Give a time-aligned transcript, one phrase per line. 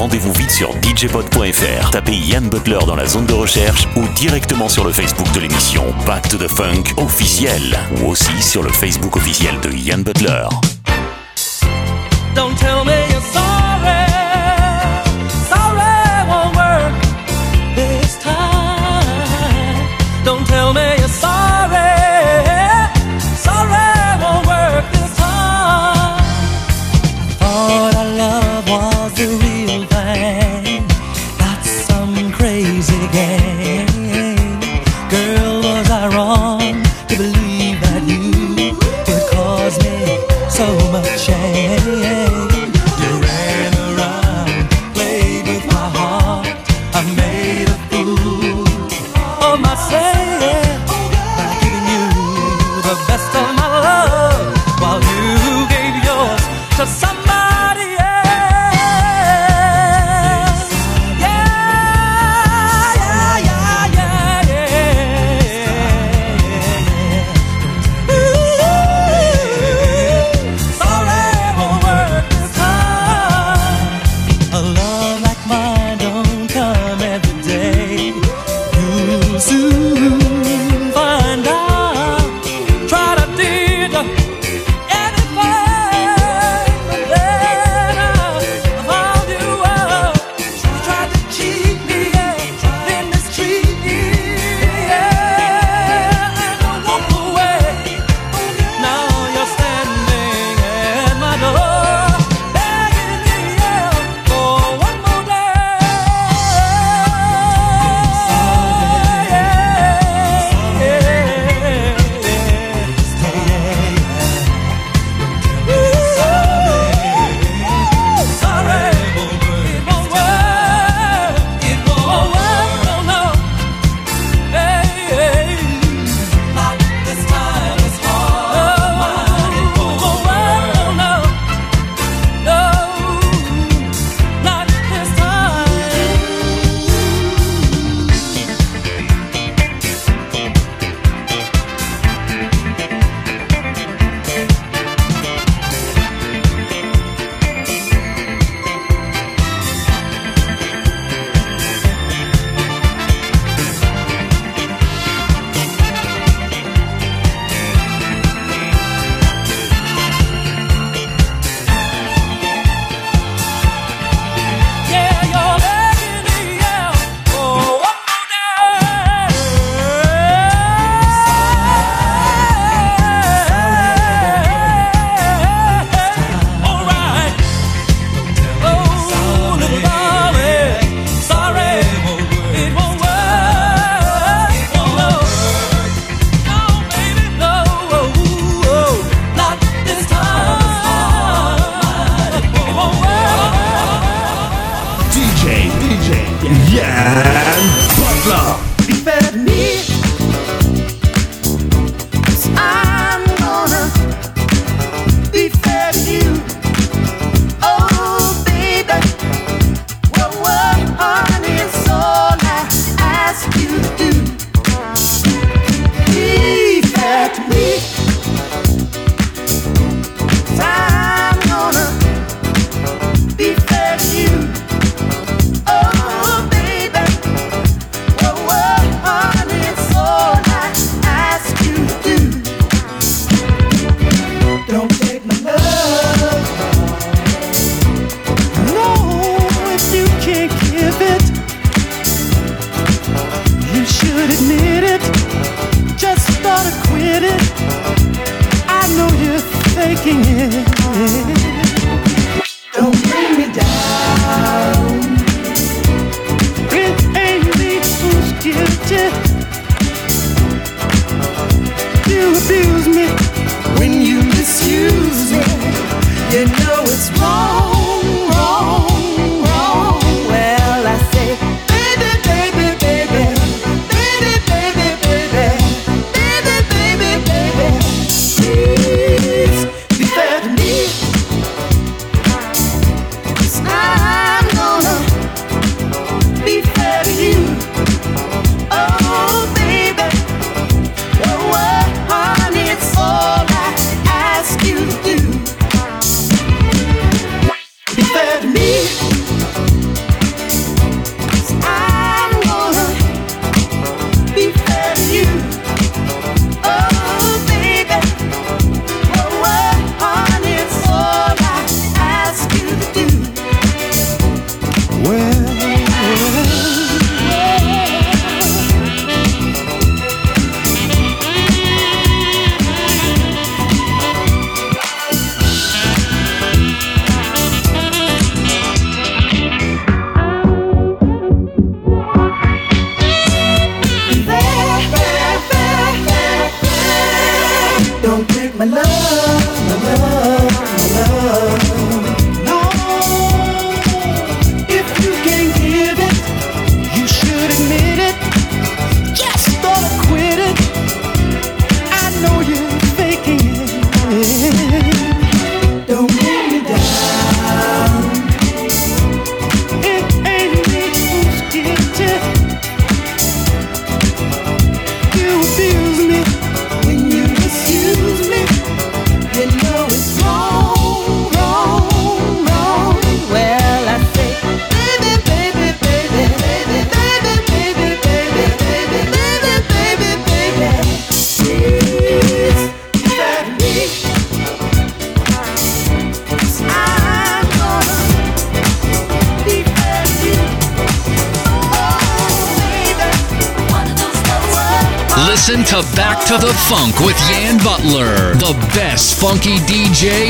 [0.00, 1.90] Rendez-vous vite sur djpod.fr.
[1.90, 5.84] Tapez Yann Butler dans la zone de recherche ou directement sur le Facebook de l'émission
[6.06, 10.46] Back to the Funk officiel ou aussi sur le Facebook officiel de Yann Butler.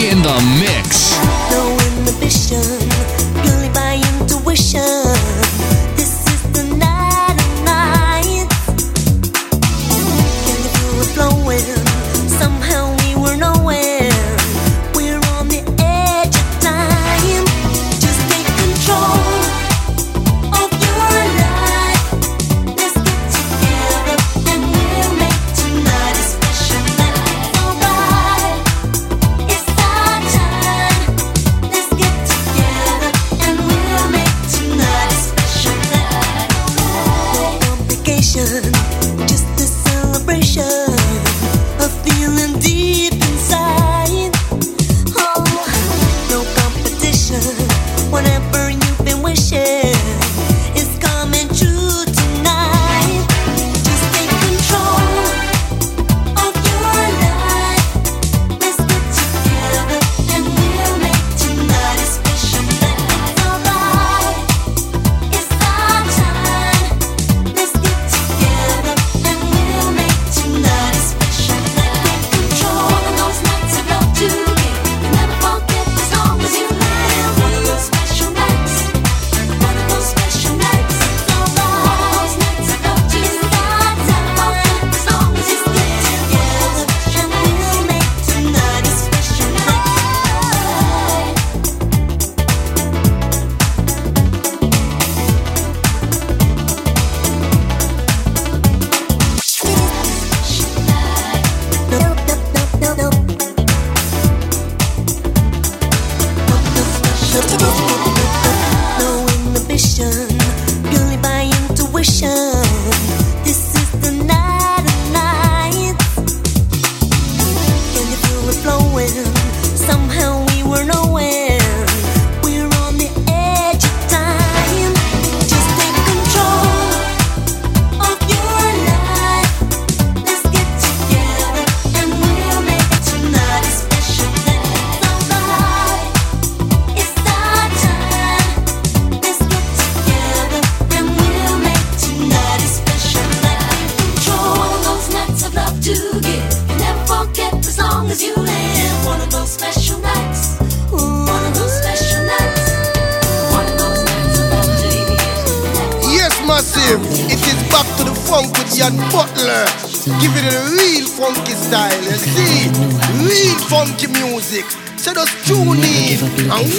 [0.08, 0.79] In the mix.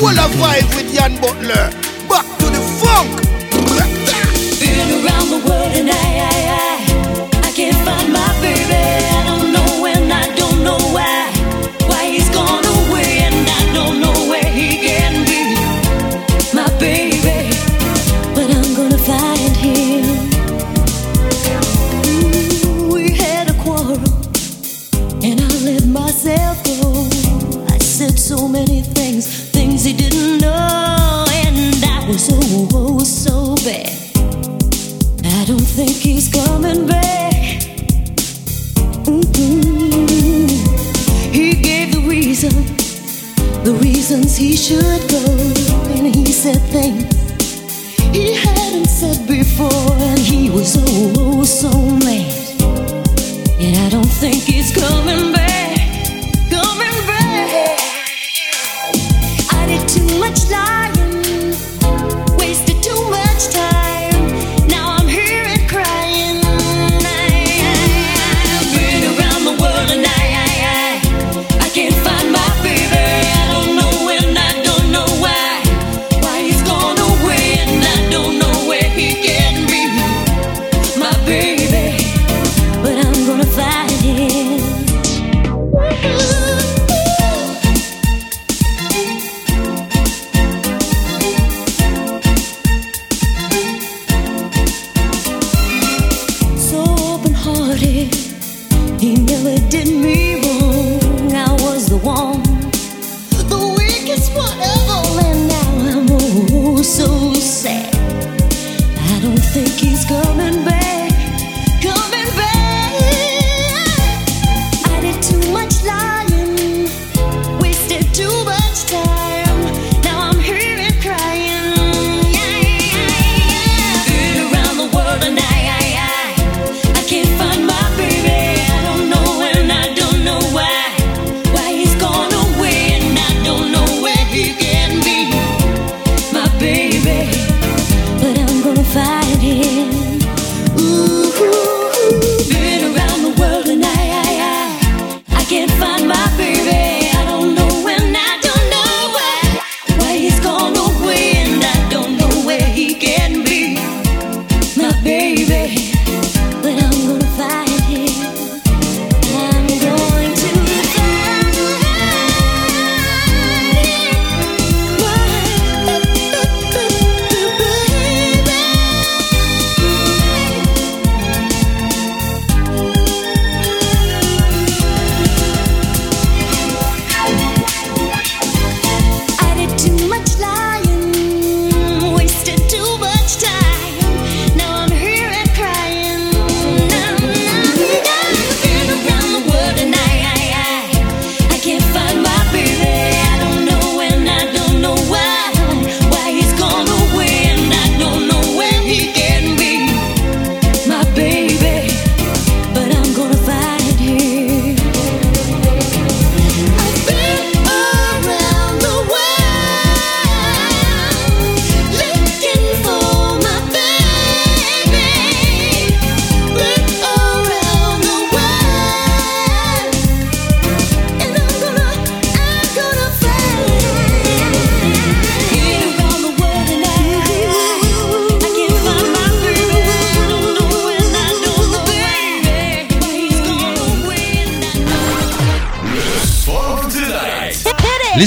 [0.01, 1.80] Full of vibe with Jan Butler.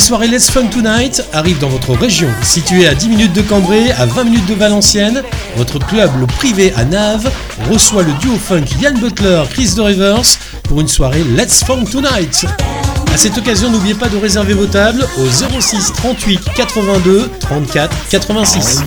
[0.05, 2.29] soirée Let's Fun Tonight arrive dans votre région.
[2.43, 5.23] Située à 10 minutes de Cambrai, à 20 minutes de Valenciennes,
[5.57, 7.31] votre club, privé à Naves
[7.71, 12.45] reçoit le duo funk Yann Butler, Chris de Rivers pour une soirée Let's Funk Tonight.
[13.15, 18.83] À cette occasion, n'oubliez pas de réserver vos tables au 06 38 82 34 86.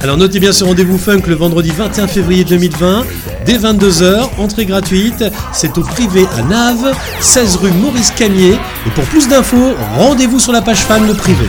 [0.00, 3.04] Alors notez bien ce rendez-vous funk le vendredi 21 février 2020
[3.44, 8.54] Dès 22h, entrée gratuite, c'est au privé à Naves, 16 rue Maurice Camier.
[8.86, 11.46] Et pour plus d'infos, rendez-vous sur la page fan de privé.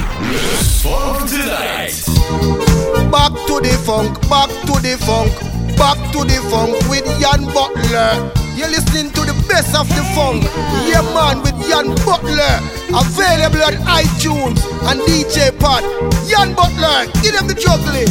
[3.12, 5.31] Back to the funk, back to the funk,
[5.77, 8.31] back to the funk with Yann Butler.
[8.58, 10.43] You're listening to the best of the funk,
[10.88, 12.60] yeah man with Jan Butler.
[12.93, 15.84] Available on iTunes and DJ Pod.
[16.27, 18.10] Yann Butler, give them the chocolate.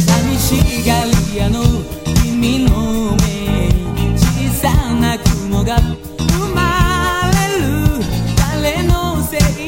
[4.99, 8.03] な雲が生まれる。
[8.37, 9.64] 誰のせい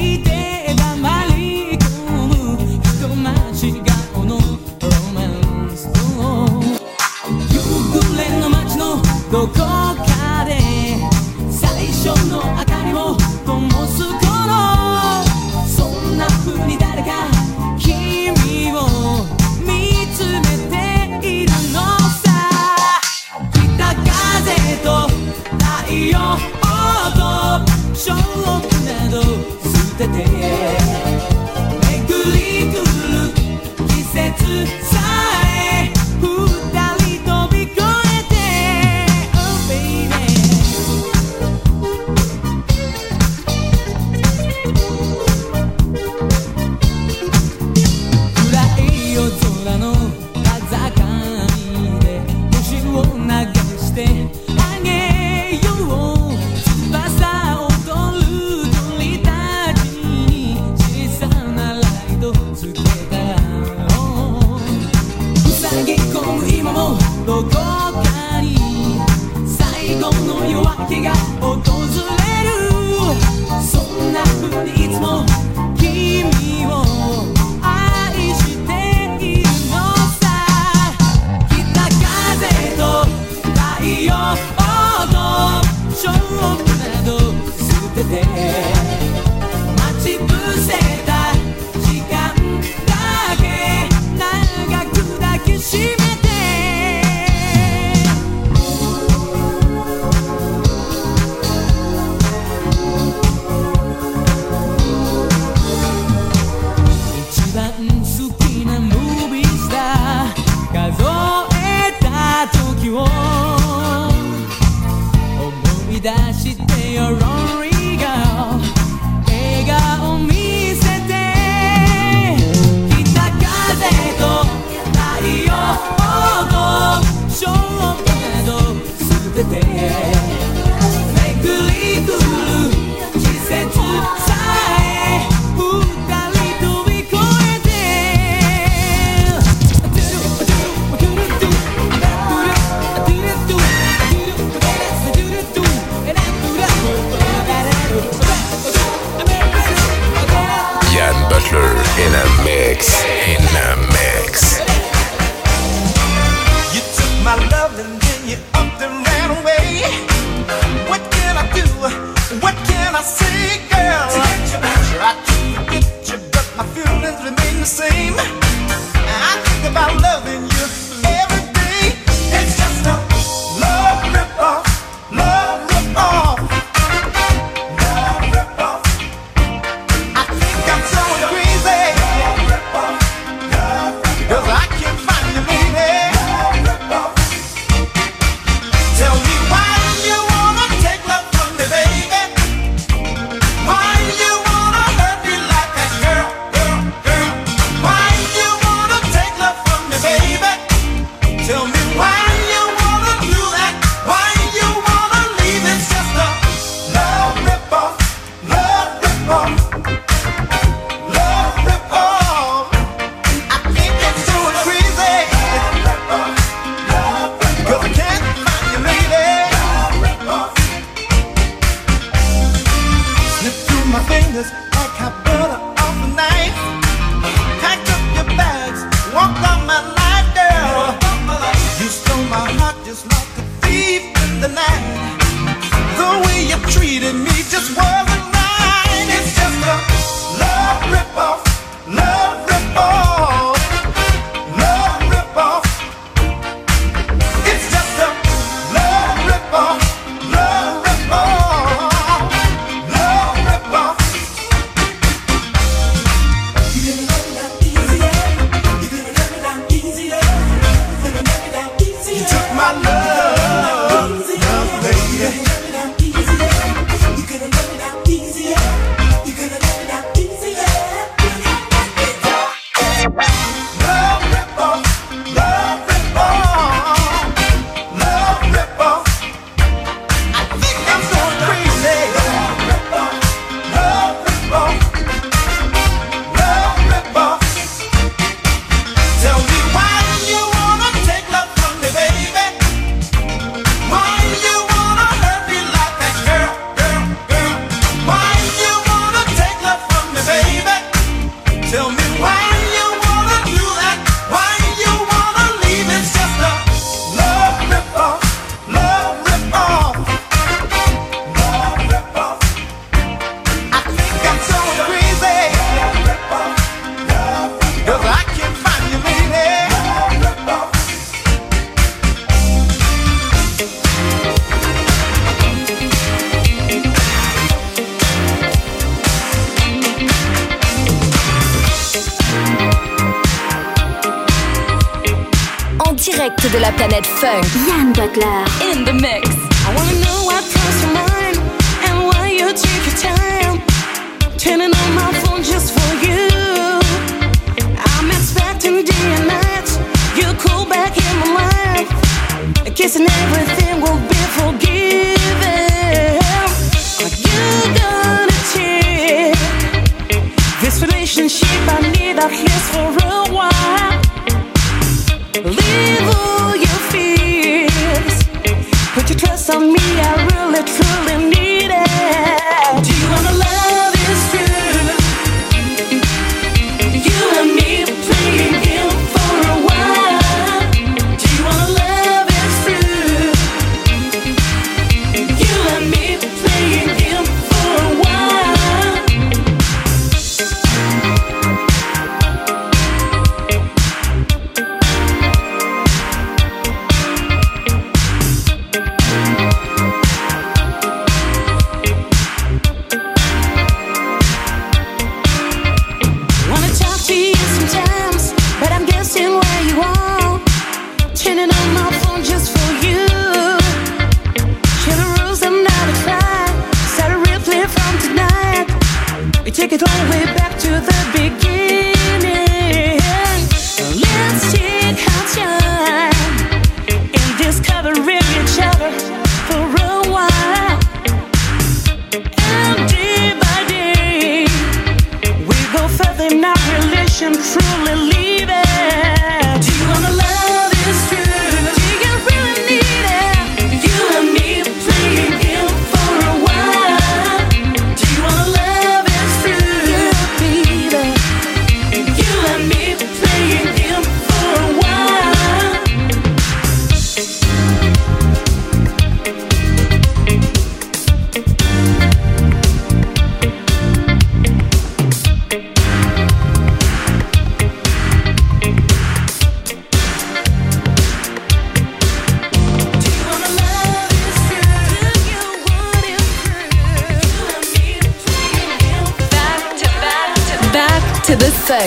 [116.00, 117.67] 出して You're on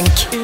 [0.02, 0.41] funk.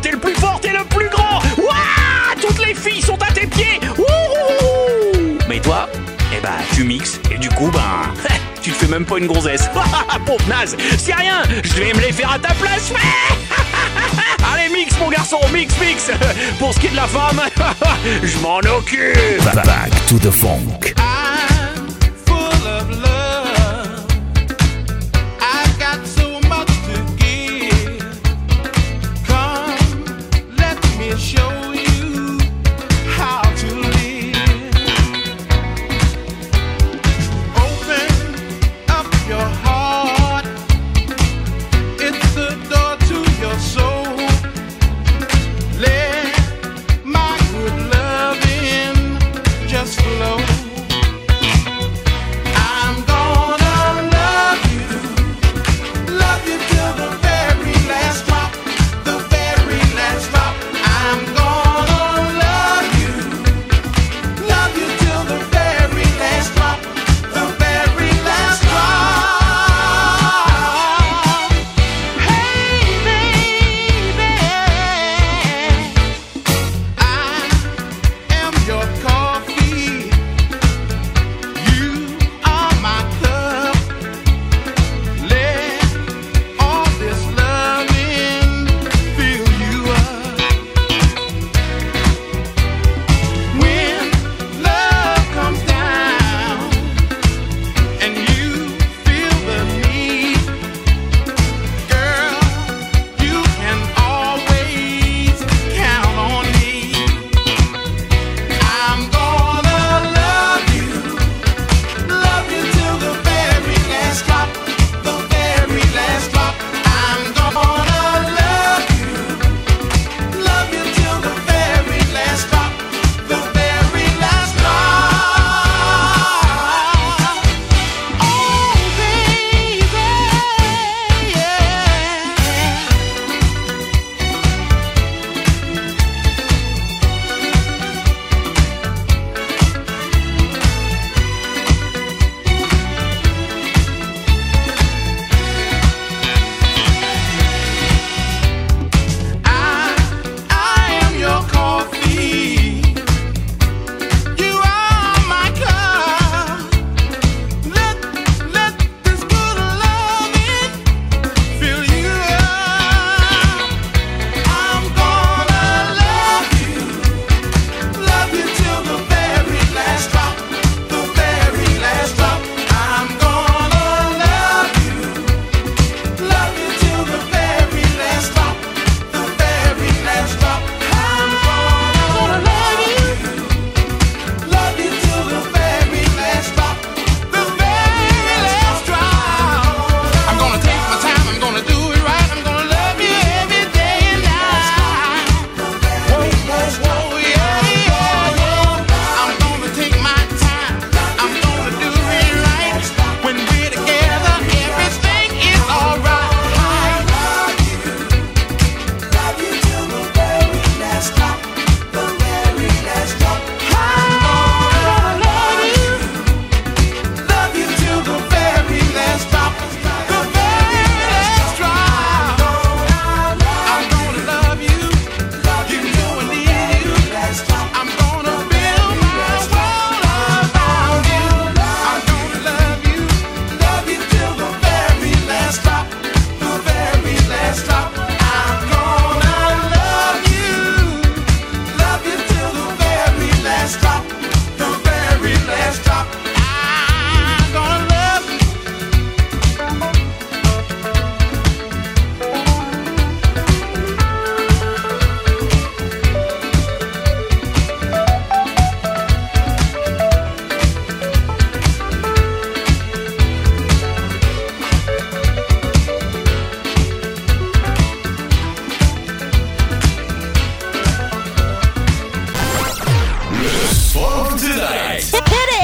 [0.00, 1.40] t'es le plus fort, t'es le plus grand.
[1.58, 3.80] Ouah Toutes les filles sont à tes pieds.
[3.98, 5.38] Ouh.
[5.48, 5.88] Mais toi,
[6.36, 8.02] eh bah, tu mixes, et du coup, bah...
[8.62, 9.68] tu te fais même pas une grossesse.
[10.26, 12.92] Pauvre naze, c'est rien, je vais me les faire à ta place.
[14.52, 16.10] Allez, mix, mon garçon, mix, mix.
[16.58, 17.40] Pour ce qui est de la femme,
[18.22, 19.44] je m'en occupe.
[19.44, 20.94] Back to the funk.
[20.98, 21.19] Ah.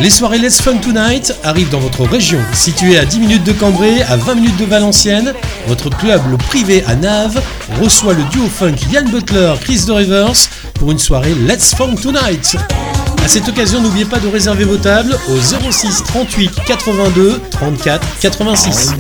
[0.07, 2.38] Les soirées Let's Funk Tonight arrivent dans votre région.
[2.52, 5.34] Situé à 10 minutes de Cambrai, à 20 minutes de Valenciennes,
[5.66, 7.42] votre club privé à Naves
[7.82, 12.57] reçoit le duo funk Yann Butler, Chris de Rivers pour une soirée Let's Funk Tonight.
[13.24, 18.92] À cette occasion, n'oubliez pas de réserver vos tables au 06 38 82 34 86.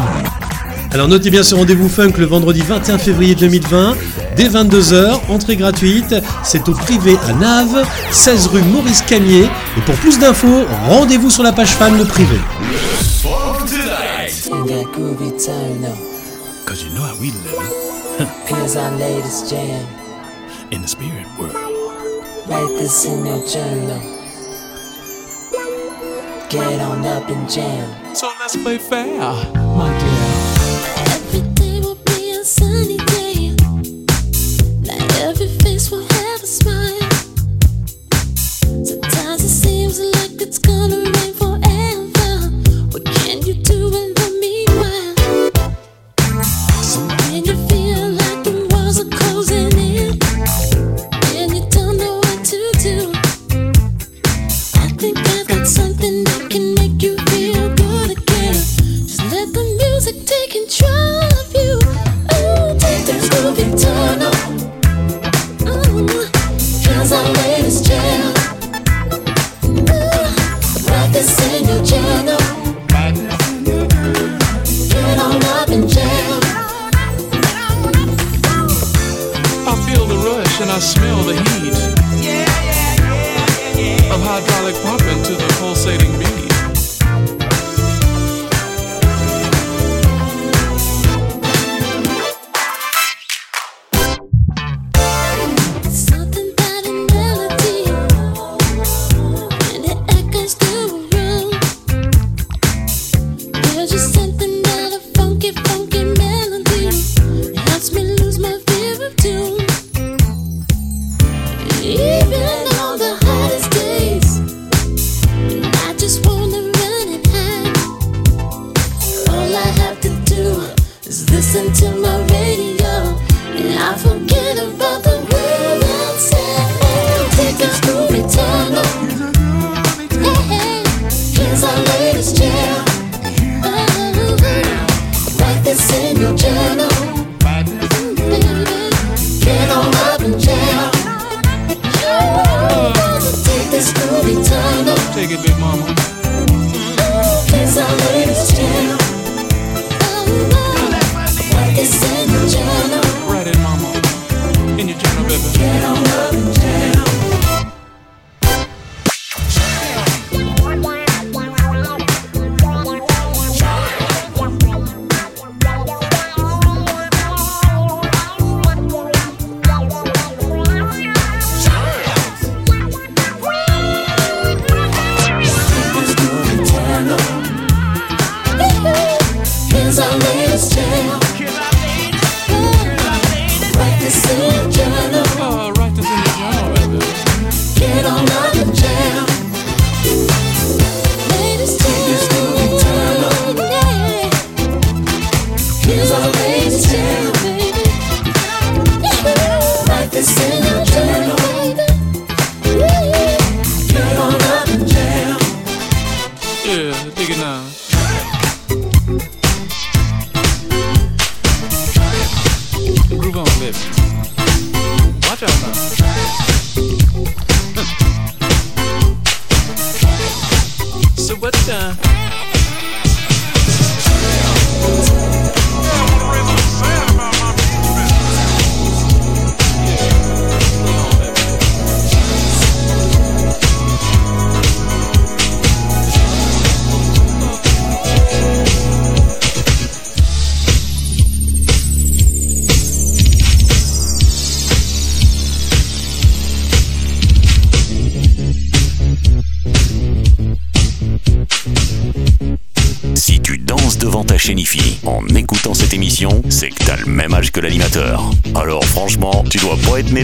[0.90, 3.94] Alors notez bien ce rendez-vous funk le vendredi 21 février 2020
[4.36, 6.14] Dès 22h, entrée gratuite,
[6.44, 9.44] c'est au privé à Nave, 16 rue Maurice Camier.
[9.44, 12.36] Et pour plus d'infos, rendez-vous sur la page fan Le Privé.
[26.48, 27.88] Get on up jam.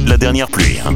[0.00, 0.78] de la dernière pluie.
[0.84, 0.94] Hein.